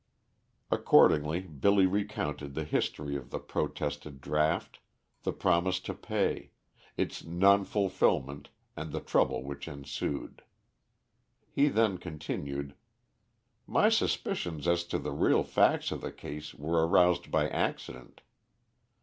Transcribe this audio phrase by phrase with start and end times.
[0.71, 4.79] Accordingly Billy recounted the history of the protested draft;
[5.21, 6.49] the promise to pay;
[6.97, 10.41] its nonfulfillment and the trouble which ensued.
[11.51, 12.73] He then continued:
[13.67, 18.21] "My suspicions as to the real facts of the case were aroused by accident.